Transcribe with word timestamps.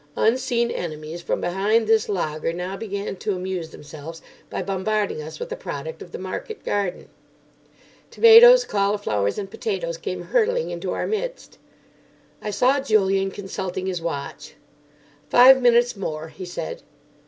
Unseen 0.15 0.71
enemies 0.71 1.21
from 1.21 1.39
behind 1.39 1.85
this 1.85 2.09
laager 2.09 2.51
now 2.51 2.75
began 2.75 3.15
to 3.15 3.35
amuse 3.35 3.69
themselves 3.69 4.19
by 4.49 4.63
bombarding 4.63 5.21
us 5.21 5.39
with 5.39 5.49
the 5.49 5.55
product 5.55 6.01
of 6.01 6.11
the 6.11 6.17
market 6.17 6.65
garden. 6.65 7.07
Tomatoes, 8.09 8.65
cauliflowers, 8.65 9.37
and 9.37 9.51
potatoes 9.51 9.97
came 9.99 10.23
hurtling 10.23 10.71
into 10.71 10.91
our 10.91 11.05
midst. 11.05 11.59
I 12.41 12.49
saw 12.49 12.79
Julian 12.79 13.29
consulting 13.29 13.85
his 13.85 14.01
watch. 14.01 14.55
"Five 15.29 15.61
minutes 15.61 15.95
more," 15.95 16.29
he 16.29 16.45
said. 16.45 16.81